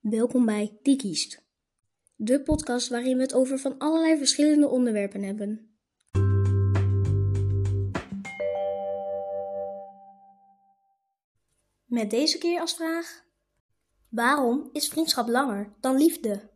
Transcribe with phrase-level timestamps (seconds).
[0.00, 1.44] Welkom bij Die Kiest,
[2.16, 5.78] de podcast waarin we het over van allerlei verschillende onderwerpen hebben.
[11.84, 13.24] Met deze keer als vraag:
[14.08, 16.55] Waarom is vriendschap langer dan liefde?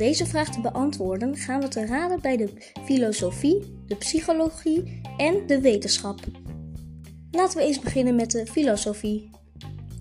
[0.00, 5.60] Deze vraag te beantwoorden gaan we te raden bij de filosofie, de psychologie en de
[5.60, 6.20] wetenschap.
[7.30, 9.30] Laten we eens beginnen met de filosofie.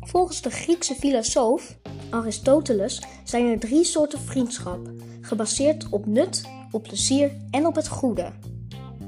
[0.00, 1.78] Volgens de Griekse filosoof
[2.10, 8.32] Aristoteles zijn er drie soorten vriendschap, gebaseerd op nut, op plezier en op het goede.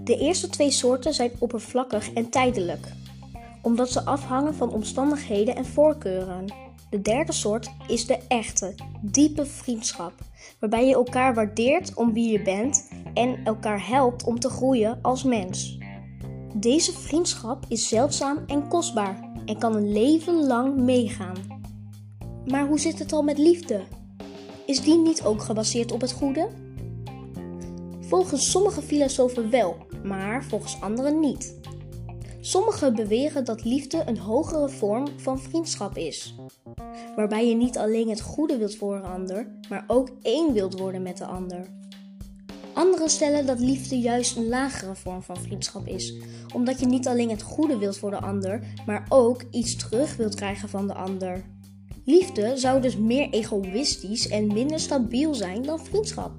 [0.04, 2.86] De eerste twee soorten zijn oppervlakkig en tijdelijk,
[3.62, 6.67] omdat ze afhangen van omstandigheden en voorkeuren.
[6.90, 10.12] De derde soort is de echte, diepe vriendschap,
[10.60, 15.22] waarbij je elkaar waardeert om wie je bent en elkaar helpt om te groeien als
[15.22, 15.78] mens.
[16.54, 21.36] Deze vriendschap is zeldzaam en kostbaar en kan een leven lang meegaan.
[22.46, 23.80] Maar hoe zit het al met liefde?
[24.66, 26.48] Is die niet ook gebaseerd op het goede?
[28.00, 31.56] Volgens sommige filosofen wel, maar volgens anderen niet.
[32.48, 36.34] Sommigen beweren dat liefde een hogere vorm van vriendschap is,
[37.16, 41.02] waarbij je niet alleen het goede wilt voor een ander, maar ook één wilt worden
[41.02, 41.66] met de ander.
[42.74, 46.14] Anderen stellen dat liefde juist een lagere vorm van vriendschap is,
[46.54, 50.34] omdat je niet alleen het goede wilt voor de ander, maar ook iets terug wilt
[50.34, 51.44] krijgen van de ander.
[52.04, 56.32] Liefde zou dus meer egoïstisch en minder stabiel zijn dan vriendschap.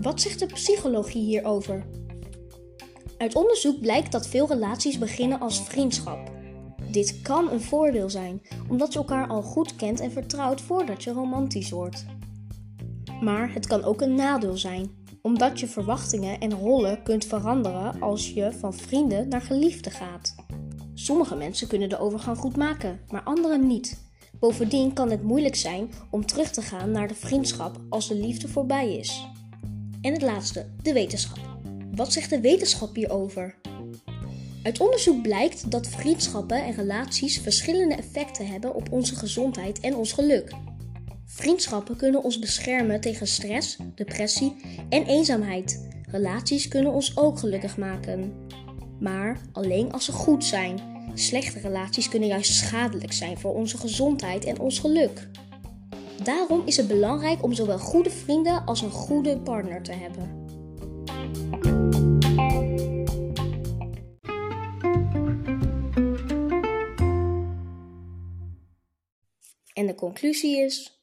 [0.00, 1.86] Wat zegt de psychologie hierover?
[3.18, 6.30] Uit onderzoek blijkt dat veel relaties beginnen als vriendschap.
[6.90, 11.12] Dit kan een voordeel zijn, omdat je elkaar al goed kent en vertrouwt voordat je
[11.12, 12.06] romantisch wordt.
[13.20, 14.90] Maar het kan ook een nadeel zijn,
[15.22, 20.34] omdat je verwachtingen en rollen kunt veranderen als je van vrienden naar geliefden gaat.
[20.94, 24.04] Sommige mensen kunnen de overgang goed maken, maar anderen niet.
[24.38, 28.48] Bovendien kan het moeilijk zijn om terug te gaan naar de vriendschap als de liefde
[28.48, 29.26] voorbij is.
[30.00, 31.55] En het laatste, de wetenschap.
[31.96, 33.54] Wat zegt de wetenschap hierover?
[34.62, 40.12] Uit onderzoek blijkt dat vriendschappen en relaties verschillende effecten hebben op onze gezondheid en ons
[40.12, 40.52] geluk.
[41.24, 44.56] Vriendschappen kunnen ons beschermen tegen stress, depressie
[44.88, 45.88] en eenzaamheid.
[46.10, 48.32] Relaties kunnen ons ook gelukkig maken.
[49.00, 50.80] Maar alleen als ze goed zijn.
[51.14, 55.28] Slechte relaties kunnen juist schadelijk zijn voor onze gezondheid en ons geluk.
[56.22, 60.45] Daarom is het belangrijk om zowel goede vrienden als een goede partner te hebben.
[69.76, 71.00] En de conclusie is: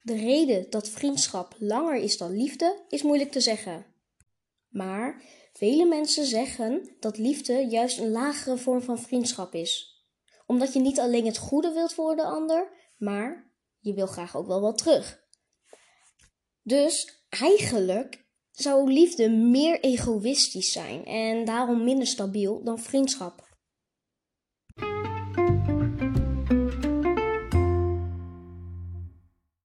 [0.00, 3.86] de reden dat vriendschap langer is dan liefde is moeilijk te zeggen.
[4.68, 5.22] Maar
[5.52, 10.02] vele mensen zeggen dat liefde juist een lagere vorm van vriendschap is,
[10.46, 14.46] omdat je niet alleen het goede wilt voor de ander, maar je wil graag ook
[14.46, 15.26] wel wat terug.
[16.62, 23.47] Dus eigenlijk zou liefde meer egoïstisch zijn en daarom minder stabiel dan vriendschap.